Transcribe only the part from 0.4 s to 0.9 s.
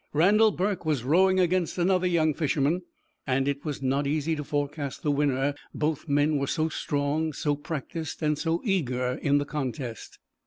Burke